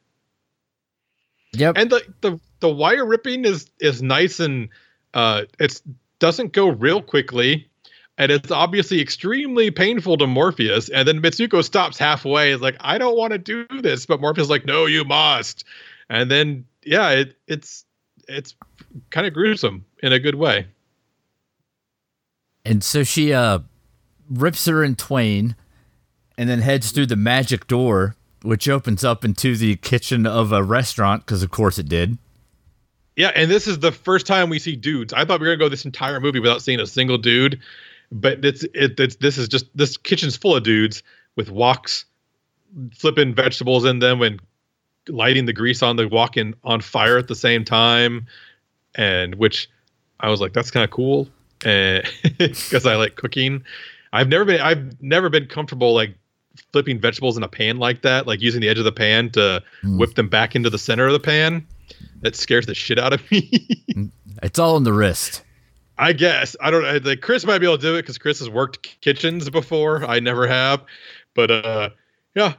[1.53, 1.77] Yep.
[1.77, 4.69] and the the the wire ripping is is nice and
[5.13, 5.81] uh it's
[6.19, 7.69] doesn't go real quickly
[8.17, 10.89] and it's obviously extremely painful to Morpheus.
[10.89, 14.45] And then Mitsuko stops halfway, is like, I don't want to do this, but Morpheus
[14.45, 15.63] is like, No, you must.
[16.09, 17.85] And then yeah, it it's
[18.27, 18.55] it's
[19.09, 20.67] kind of gruesome in a good way.
[22.65, 23.59] And so she uh
[24.29, 25.55] rips her in twain
[26.37, 28.15] and then heads through the magic door,
[28.47, 32.17] which opens up into the kitchen of a restaurant, because of course it did.
[33.17, 35.11] Yeah, and this is the first time we see dudes.
[35.11, 37.59] I thought we were gonna go this entire movie without seeing a single dude,
[38.09, 41.03] but it's it, it's this is just this kitchen's full of dudes
[41.35, 42.05] with woks
[42.95, 44.39] flipping vegetables in them and
[45.09, 48.27] lighting the grease on the wok in on fire at the same time,
[48.95, 49.69] and which
[50.21, 51.27] I was like, that's kind of cool,
[51.59, 53.63] because I like cooking.
[54.13, 56.15] I've never been I've never been comfortable like
[56.71, 59.63] flipping vegetables in a pan like that, like using the edge of the pan to
[59.83, 59.97] Mm.
[59.99, 61.65] whip them back into the center of the pan.
[62.21, 63.51] That scares the shit out of me.
[64.43, 65.41] It's all in the wrist.
[65.97, 66.85] I guess I don't.
[66.85, 70.05] I- Like Chris might be able to do it because Chris has worked kitchens before.
[70.05, 70.83] I never have,
[71.33, 71.89] but uh,
[72.35, 72.53] yeah.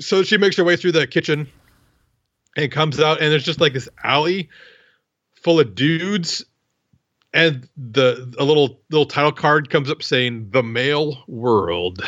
[0.00, 1.46] So she makes her way through the kitchen,
[2.56, 4.48] and comes out and there's just like this alley
[5.36, 6.44] full of dudes
[7.32, 12.02] and the a little little title card comes up saying the male world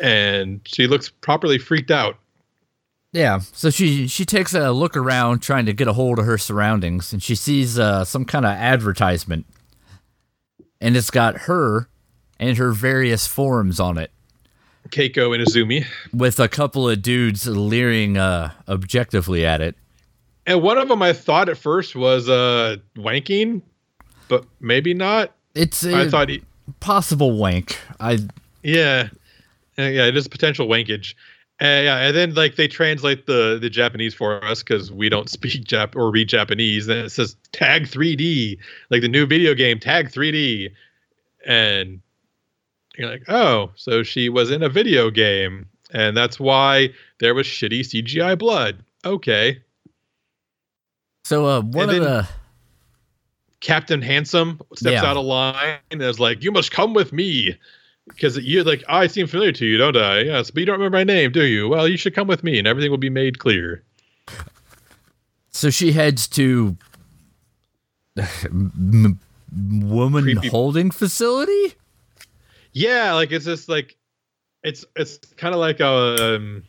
[0.00, 2.16] and she looks properly freaked out
[3.12, 6.38] Yeah, so she she takes a look around trying to get a hold of her
[6.38, 9.46] surroundings and she sees uh, some kind of advertisement.
[10.80, 11.88] And it's got her
[12.38, 14.10] and her various forms on it
[14.88, 19.76] keiko and izumi with a couple of dudes leering uh, objectively at it.
[20.46, 23.60] and one of them i thought at first was uh wanking
[24.28, 26.42] but maybe not It's a i thought he
[26.80, 27.78] possible wank.
[28.00, 28.20] I
[28.62, 29.16] Yeah, Uh,
[29.88, 31.14] yeah, it is potential wankage.
[31.62, 35.28] Uh, yeah, and then like they translate the the Japanese for us because we don't
[35.28, 36.88] speak Jap or read Japanese.
[36.88, 40.70] And it says Tag 3D, like the new video game Tag 3D,
[41.46, 42.00] and
[42.96, 47.46] you're like, oh, so she was in a video game, and that's why there was
[47.46, 48.82] shitty CGI blood.
[49.04, 49.60] Okay,
[51.24, 52.28] so uh, one And of the
[53.60, 55.04] Captain Handsome steps Yeah.
[55.04, 57.56] out of line and is like, "You must come with me."
[58.14, 60.20] Because you like, I seem familiar to you, don't I?
[60.20, 61.68] Yes, but you don't remember my name, do you?
[61.68, 63.82] Well, you should come with me, and everything will be made clear.
[65.50, 66.76] So she heads to
[68.44, 69.18] m-
[69.52, 71.74] woman Creepy- holding facility.
[72.72, 73.96] Yeah, like it's just like,
[74.62, 76.62] it's it's kind of like a, um,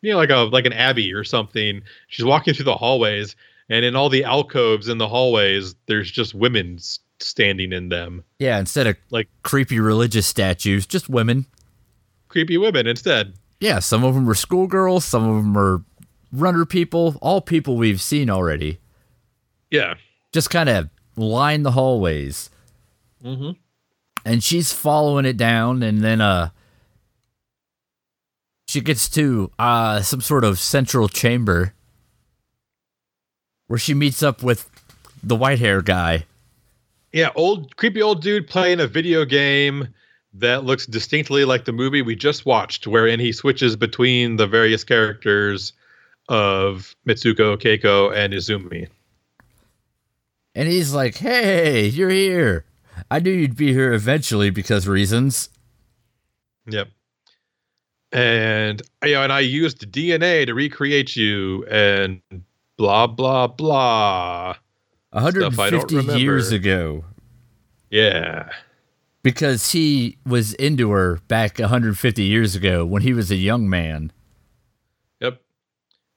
[0.00, 1.82] you know, like a like an abbey or something.
[2.08, 3.36] She's walking through the hallways,
[3.68, 8.24] and in all the alcoves in the hallways, there's just women s- standing in them,
[8.38, 11.46] Yeah, instead of like creepy religious statues, just women.
[12.28, 13.34] creepy women instead.
[13.60, 15.82] Yeah, some of them are schoolgirls, some of them are
[16.32, 18.78] runner people, all people we've seen already.
[19.70, 19.94] Yeah.
[20.32, 22.50] Just kind of line the hallways.
[23.24, 23.50] Mm-hmm.
[24.24, 26.50] And she's following it down, and then uh,
[28.68, 31.72] she gets to uh some sort of central chamber
[33.66, 34.68] where she meets up with
[35.22, 36.26] the white hair guy.
[37.12, 39.88] Yeah, old creepy old dude playing a video game
[40.34, 44.84] that looks distinctly like the movie we just watched, wherein he switches between the various
[44.84, 45.72] characters
[46.28, 48.88] of Mitsuko, Keiko, and Izumi.
[50.54, 52.64] And he's like, "Hey, you're here.
[53.10, 55.48] I knew you'd be here eventually because reasons."
[56.66, 56.88] Yep.
[58.12, 62.20] And you know, and I used DNA to recreate you, and
[62.76, 64.56] blah blah blah.
[65.20, 67.04] Stuff I don't 150 years ago,
[67.90, 68.48] Yeah.
[69.22, 74.12] because he was into her back 150 years ago when he was a young man.
[75.20, 75.40] Yep.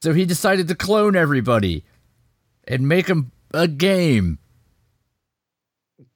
[0.04, 1.84] So he decided to clone everybody
[2.68, 4.38] and make them a game.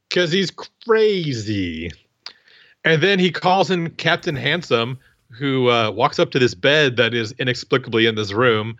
[0.09, 0.51] because he's
[0.85, 1.91] crazy.
[2.85, 4.97] And then he calls in Captain Handsome,
[5.31, 8.77] who uh, walks up to this bed that is inexplicably in this room,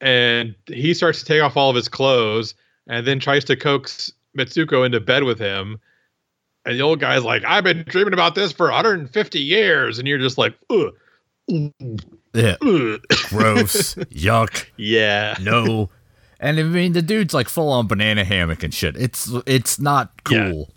[0.00, 2.54] and he starts to take off all of his clothes,
[2.90, 5.80] and then tries to coax Mitsuko into bed with him.
[6.66, 10.18] And the old guy's like, "I've been dreaming about this for 150 years," and you're
[10.18, 10.92] just like, "Ugh,
[11.48, 15.88] Yeah, ugh." gross, yuck, yeah, no.
[16.38, 18.96] And I mean, the dude's like full on banana hammock and shit.
[18.96, 20.50] It's it's not Yeah.
[20.50, 20.70] cool.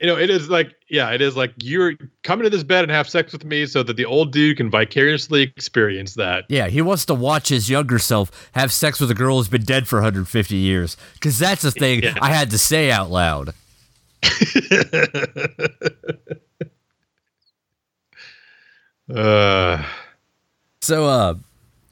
[0.00, 2.92] you know, it is like, yeah, it is like you're coming to this bed and
[2.92, 6.44] have sex with me so that the old dude can vicariously experience that.
[6.50, 9.64] Yeah, he wants to watch his younger self have sex with a girl who's been
[9.64, 10.98] dead for 150 years.
[11.14, 12.18] Because that's the thing Yeah.
[12.20, 13.54] I had to say out loud.
[19.14, 19.82] uh,
[20.82, 21.34] So, uh,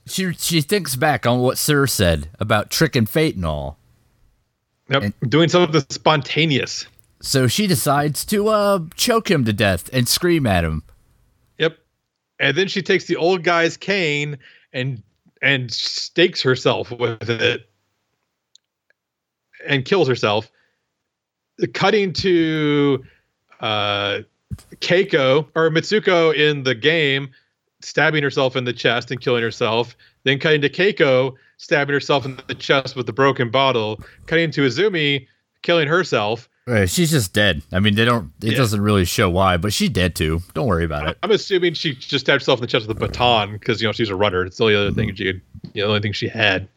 [0.06, 3.78] she she thinks back on what Sir said about trick and fate and all.
[4.90, 6.86] yep, doing something spontaneous.
[7.20, 10.82] So she decides to uh choke him to death and scream at him.
[11.58, 11.78] Yep,
[12.38, 14.38] and then she takes the old guy's cane
[14.72, 15.02] and
[15.42, 17.68] and stakes herself with it
[19.66, 20.50] and kills herself.
[21.74, 23.04] Cutting to
[23.60, 24.20] uh,
[24.76, 27.30] Keiko or Mitsuko in the game,
[27.80, 29.96] stabbing herself in the chest and killing herself.
[30.24, 34.00] Then cutting to Keiko, stabbing herself in the chest with the broken bottle.
[34.26, 35.26] Cutting to Izumi,
[35.62, 36.48] killing herself.
[36.86, 37.62] She's just dead.
[37.72, 38.30] I mean, they don't.
[38.42, 38.56] It Yeah.
[38.58, 40.40] doesn't really show why, but she's dead too.
[40.54, 41.18] Don't worry about it.
[41.22, 43.92] I'm assuming she just stabbed herself in the chest with a baton because you know
[43.92, 44.44] she's a runner.
[44.44, 45.40] It's the only other thing she could,
[45.74, 46.68] you know, the only thing she had.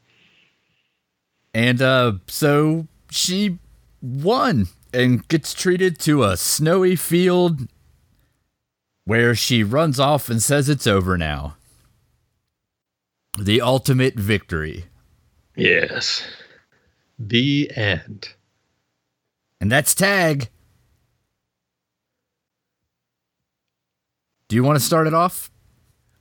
[1.54, 3.60] And uh, so she
[4.02, 7.68] won and gets treated to a snowy field
[9.06, 11.56] where she runs off and says it's over now.
[13.38, 14.86] The ultimate victory.
[15.56, 16.24] Yes.
[17.20, 18.30] The end.
[19.64, 20.50] And that's tag.
[24.50, 25.50] Do you want to start it off?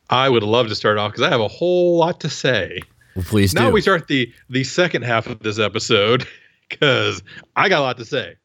[0.09, 2.79] I would love to start off because I have a whole lot to say.
[3.17, 3.59] Well, please do.
[3.59, 3.73] now do.
[3.73, 6.25] we start the the second half of this episode
[6.69, 7.21] because
[7.57, 8.37] I got a lot to say.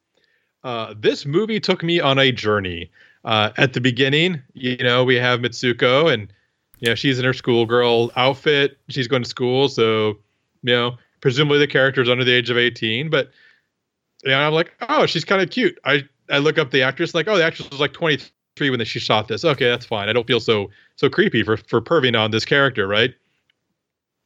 [0.64, 2.90] Uh, this movie took me on a journey.
[3.24, 6.32] Uh, at the beginning, you know, we have Mitsuko, and
[6.80, 8.78] you know she's in her schoolgirl outfit.
[8.88, 10.18] She's going to school, so
[10.64, 13.10] you know, presumably the character is under the age of eighteen.
[13.10, 13.30] But
[14.24, 15.78] know, I'm like, oh, she's kind of cute.
[15.84, 18.98] I I look up the actress, like, oh, the actress was like 23 when she
[18.98, 19.44] shot this.
[19.44, 20.08] Okay, that's fine.
[20.08, 23.14] I don't feel so so creepy for for perving on this character, right?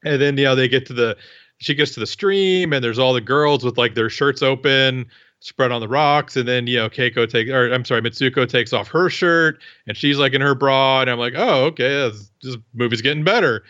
[0.05, 1.17] And then you know they get to the
[1.59, 5.07] she gets to the stream and there's all the girls with like their shirts open
[5.39, 8.73] spread on the rocks and then you know Keiko takes or I'm sorry Mitsuko takes
[8.73, 12.31] off her shirt and she's like in her bra and I'm like oh okay this,
[12.43, 13.65] this movie's getting better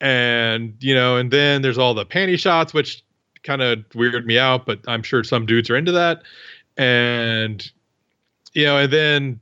[0.00, 3.02] and you know and then there's all the panty shots which
[3.48, 6.22] kind of weirded me out but I'm sure some dudes are into that.
[6.76, 7.68] And
[8.52, 9.40] you know and then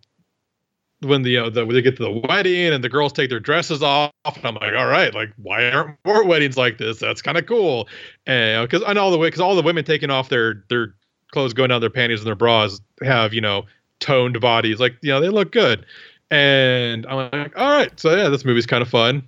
[1.00, 3.28] when the you know the, when they get to the wedding and the girls take
[3.28, 6.98] their dresses off and I'm like all right like why aren't more weddings like this?
[6.98, 7.88] That's kind of cool.
[8.26, 10.94] And because and all the way because all the women taking off their their
[11.32, 13.66] clothes going down their panties and their bras have you know
[13.98, 14.78] toned bodies.
[14.78, 15.84] Like you know they look good.
[16.28, 19.26] And i'm like all right so yeah this movie's kind of fun.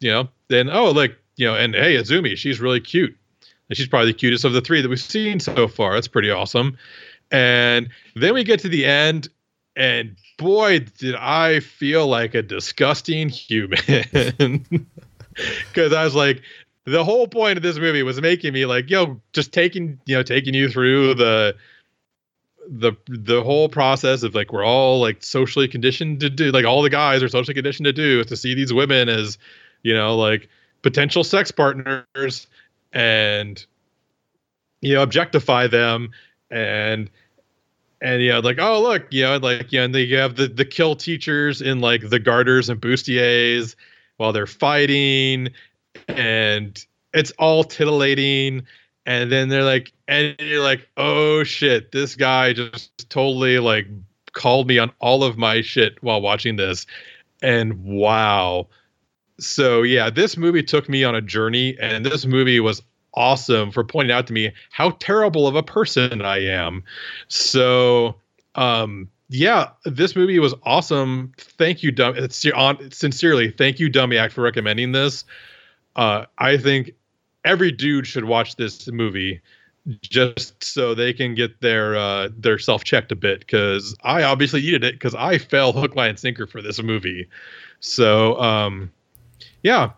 [0.00, 3.16] You know then oh like you know and hey azumi she's really cute
[3.68, 5.94] and she's probably the cutest of the three that we've seen so far.
[5.94, 6.76] That's pretty awesome.
[7.30, 9.28] And then we get to the end
[9.76, 14.66] and boy did i feel like a disgusting human.
[15.68, 16.42] Because i was like
[16.84, 20.22] the whole point of this movie was making me like, yo, just taking, you know,
[20.22, 21.56] taking you through the
[22.66, 26.80] the the whole process of like we're all like socially conditioned to do like all
[26.80, 29.38] the guys are socially conditioned to do is to see these women as,
[29.82, 30.48] you know, like
[30.82, 32.46] potential sex partners
[32.94, 33.66] and
[34.80, 36.10] you know, objectify them
[36.50, 37.10] and
[38.00, 40.46] and you know, like, oh look, you know, like you know, and they have the
[40.46, 43.74] the kill teachers in like the garters and bustiers
[44.18, 45.48] while they're fighting
[46.08, 48.62] and it's all titillating.
[49.06, 53.86] And then they're like and you're like oh shit this guy just totally like
[54.32, 56.86] called me on all of my shit while watching this.
[57.42, 58.68] And wow
[59.38, 62.82] so yeah this movie took me on a journey and this movie was
[63.14, 66.82] awesome for pointing out to me how terrible of a person i am
[67.28, 68.14] so
[68.54, 71.32] um yeah, this movie was awesome.
[71.38, 71.90] Thank you,
[72.54, 73.50] on sincerely.
[73.50, 75.24] Thank you, Dummy Act, for recommending this
[75.96, 76.92] uh, I think
[77.44, 79.40] every dude should watch this movie
[80.00, 84.62] just so they can get their uh, their self checked a bit because I obviously
[84.62, 87.28] needed it because I fell hook line and sinker for this movie.
[87.80, 88.90] So um,
[89.64, 89.92] yeah,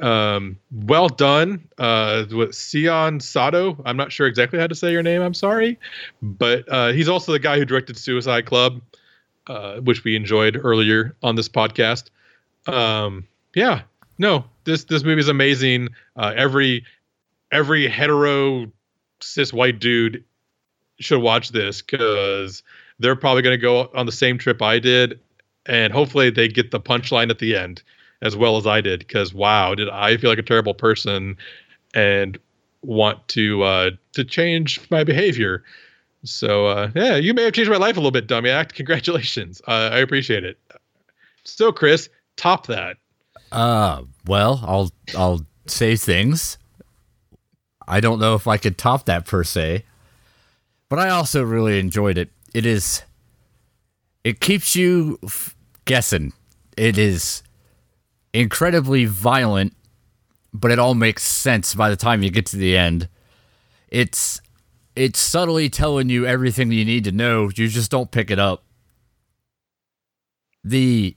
[0.00, 3.80] um, well done uh, with Sion Sato.
[3.86, 5.22] I'm not sure exactly how to say your name.
[5.22, 5.78] I'm sorry,
[6.20, 8.82] but uh, he's also the guy who directed Suicide Club,
[9.46, 12.10] uh, which we enjoyed earlier on this podcast.
[12.66, 13.82] Um, yeah,
[14.18, 15.90] no, this this movie is amazing.
[16.16, 16.84] Uh, every
[17.52, 18.66] every hetero
[19.20, 20.24] cis white dude
[20.98, 22.64] should watch this because
[22.98, 25.20] they're probably going to go on the same trip I did,
[25.66, 27.84] and hopefully they get the punchline at the end
[28.24, 29.00] as well as I did.
[29.00, 31.36] Because wow, did I feel like a terrible person
[31.94, 32.36] and
[32.82, 35.62] want to uh, to change my behavior.
[36.24, 38.74] So uh, yeah, you may have changed my life a little bit, dummy act.
[38.74, 40.58] Congratulations, uh, I appreciate it.
[41.44, 42.96] So Chris, top that.
[43.52, 46.58] Uh, well, I'll I'll say things.
[47.86, 49.84] I don't know if I could top that per se,
[50.88, 52.30] but I also really enjoyed it.
[52.54, 53.02] It is
[54.24, 55.54] it keeps you f-
[55.84, 56.32] guessing.
[56.76, 57.42] It is
[58.34, 59.74] incredibly violent,
[60.52, 63.08] but it all makes sense by the time you get to the end.
[63.88, 64.40] It's
[64.96, 67.48] it's subtly telling you everything you need to know.
[67.54, 68.64] You just don't pick it up.
[70.64, 71.16] The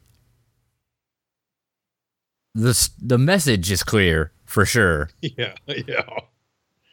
[2.54, 5.10] the the message is clear for sure.
[5.22, 6.04] Yeah, yeah.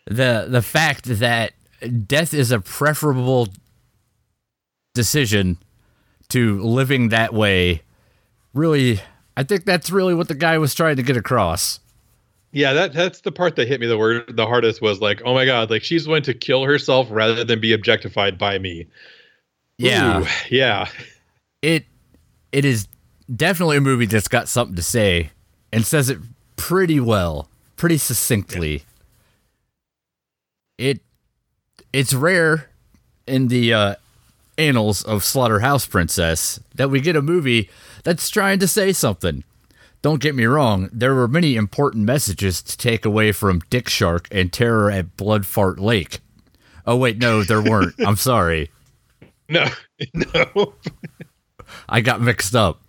[0.07, 1.53] The the fact that
[2.07, 3.49] death is a preferable
[4.95, 5.59] decision
[6.29, 7.83] to living that way
[8.55, 9.01] really
[9.37, 11.81] I think that's really what the guy was trying to get across.
[12.53, 15.35] Yeah, that that's the part that hit me the word the hardest was like, oh
[15.35, 18.87] my god, like she's going to kill herself rather than be objectified by me.
[19.77, 20.21] Yeah.
[20.21, 20.89] Ooh, yeah.
[21.63, 21.85] It
[22.53, 22.87] it is
[23.35, 25.31] definitely a movie that's got something to say
[25.73, 26.19] and says it
[26.55, 28.85] pretty well, pretty succinctly.
[30.79, 31.01] It
[31.93, 32.71] it's rare
[33.27, 33.95] in the uh,
[34.59, 37.71] annals of Slaughterhouse Princess that we get a movie
[38.05, 39.45] that's trying to say something.
[40.03, 44.29] Don't get me wrong, there were many important messages to take away from Dick Shark
[44.31, 46.21] and Terror at Bloodfart Lake.
[46.87, 47.95] Oh wait, no, there weren't.
[48.07, 48.71] I'm sorry.
[49.49, 49.67] No,
[50.15, 50.75] no.
[51.89, 52.83] I got mixed up.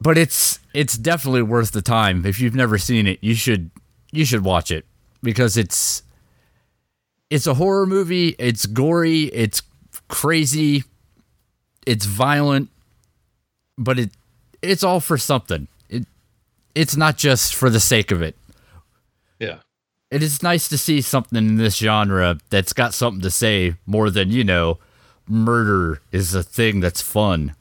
[0.00, 2.26] but it's it's definitely worth the time.
[2.26, 3.70] If you've never seen it, you should
[4.10, 4.86] you should watch it
[5.22, 6.02] because it's
[7.30, 8.34] it's a horror movie.
[8.38, 9.24] It's gory.
[9.24, 9.62] It's
[10.08, 10.82] crazy.
[11.86, 12.70] It's violent,
[13.76, 14.10] but it
[14.62, 15.68] it's all for something.
[15.88, 16.06] It
[16.74, 18.36] it's not just for the sake of it.
[19.38, 19.58] Yeah.
[20.10, 24.10] It is nice to see something in this genre that's got something to say more
[24.10, 24.78] than you know.
[25.26, 27.54] Murder is a thing that's fun.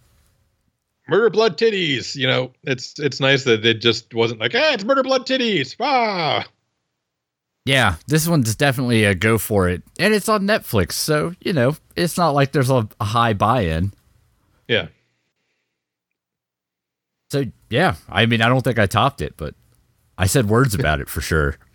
[1.10, 2.16] Murder blood titties.
[2.16, 5.76] You know, it's it's nice that it just wasn't like, ah, it's murder blood titties.
[5.80, 6.46] Ah.
[7.66, 11.78] Yeah, this one's definitely a go for it, and it's on Netflix, so you know
[11.96, 13.94] it's not like there's a, a high buy-in.
[14.74, 14.88] Yeah.
[17.30, 19.54] So yeah, I mean, I don't think I topped it, but
[20.18, 21.58] I said words about it for sure.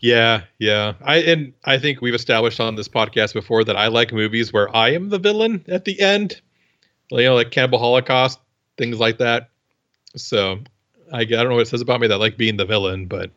[0.00, 0.94] Yeah, yeah.
[1.02, 4.72] I and I think we've established on this podcast before that I like movies where
[4.72, 6.40] I am the villain at the end.
[7.10, 8.38] You know, like Cannibal Holocaust,
[8.76, 9.50] things like that.
[10.14, 10.60] So
[11.12, 13.06] I, I don't know what it says about me that I like being the villain,
[13.06, 13.32] but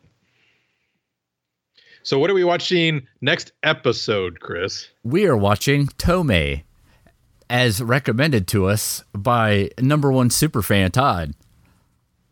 [2.04, 4.88] so what are we watching next episode, Chris?
[5.02, 6.62] We are watching Tomie,
[7.52, 11.34] as recommended to us by number one superfan Todd.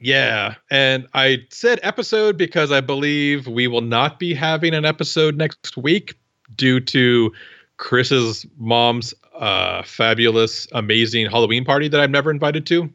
[0.01, 5.37] Yeah, and I said episode because I believe we will not be having an episode
[5.37, 6.15] next week
[6.57, 7.33] due to
[7.77, 12.91] Chris's mom's uh, fabulous, amazing Halloween party that I've never invited to.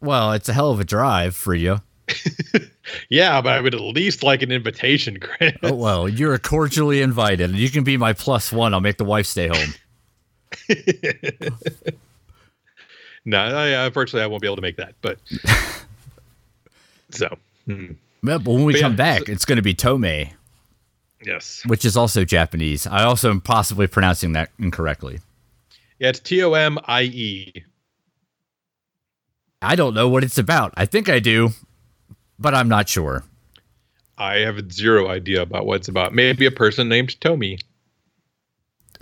[0.00, 1.80] Well, it's a hell of a drive for you.
[3.08, 5.54] yeah, but I would at least like an invitation, Chris.
[5.64, 7.50] Oh well, you're cordially invited.
[7.56, 8.72] You can be my plus one.
[8.72, 9.74] I'll make the wife stay home.
[13.24, 14.94] no, I, unfortunately, I won't be able to make that.
[15.02, 15.18] But
[17.10, 17.36] so,
[17.66, 17.92] hmm.
[18.22, 20.32] but when we but come yeah, back, so, it's going to be Tomie.
[21.24, 22.86] Yes, which is also Japanese.
[22.86, 25.20] I also am possibly pronouncing that incorrectly.
[25.98, 27.64] Yeah, it's T O M I E.
[29.60, 30.74] I don't know what it's about.
[30.76, 31.50] I think I do,
[32.38, 33.24] but I'm not sure.
[34.18, 36.12] I have zero idea about what it's about.
[36.12, 37.58] Maybe a person named Tomi.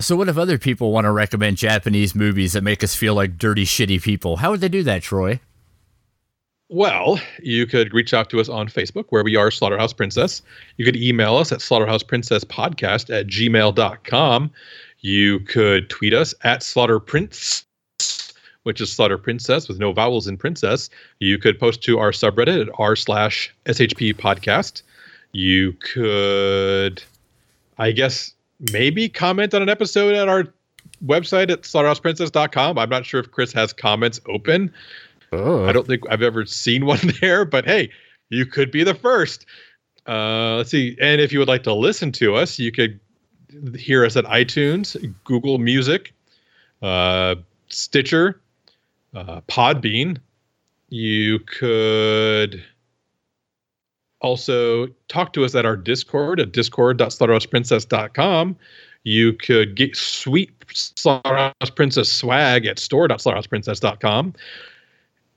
[0.00, 3.36] So, what if other people want to recommend Japanese movies that make us feel like
[3.36, 4.38] dirty, shitty people?
[4.38, 5.40] How would they do that, Troy?
[6.70, 10.40] Well, you could reach out to us on Facebook, where we are Slaughterhouse Princess.
[10.78, 14.50] You could email us at slaughterhouseprincesspodcast at gmail.com.
[15.00, 17.64] You could tweet us at slaughterprince,
[18.62, 20.88] which is Slaughter Princess with no vowels in princess.
[21.18, 24.82] You could post to our subreddit at r slash shp podcast.
[25.32, 27.02] You could,
[27.76, 28.32] I guess,
[28.72, 30.44] maybe comment on an episode at our
[31.04, 32.78] website at slaughterhouseprincess.com.
[32.78, 34.72] I'm not sure if Chris has comments open.
[35.32, 35.64] Oh.
[35.64, 37.90] I don't think I've ever seen one there, but hey,
[38.28, 39.46] you could be the first.
[40.06, 40.96] Uh, let's see.
[41.00, 42.98] And if you would like to listen to us, you could
[43.76, 46.12] hear us at iTunes, Google Music,
[46.82, 47.36] uh,
[47.68, 48.40] Stitcher,
[49.14, 50.18] uh, Podbean.
[50.88, 52.64] You could
[54.20, 58.56] also talk to us at our Discord at discord.slaughterhouseprincess.com.
[59.04, 64.34] You could get sweet Slaughterhouse Princess swag at store.slaughterhouseprincess.com.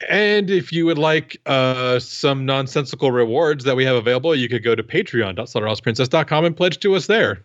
[0.10, 4.64] And if you would like uh, some nonsensical rewards that we have available, you could
[4.64, 7.44] go to patreon.slaughterhouseprincess.com and pledge to us there.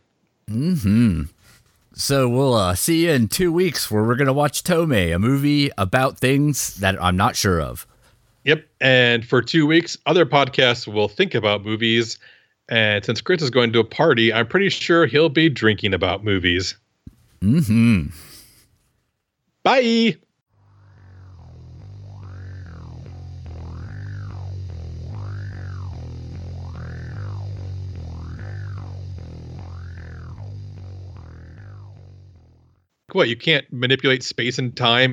[0.48, 1.22] Hmm.
[1.94, 5.18] So we'll uh, see you in two weeks where we're going to watch Tomie, a
[5.18, 7.86] movie about things that I'm not sure of.
[8.48, 8.66] Yep.
[8.80, 12.18] And for two weeks, other podcasts will think about movies.
[12.70, 16.24] And since Chris is going to a party, I'm pretty sure he'll be drinking about
[16.24, 16.74] movies.
[17.42, 18.06] Mm-hmm.
[19.62, 20.16] Bye.
[33.12, 35.06] What you can't manipulate space and time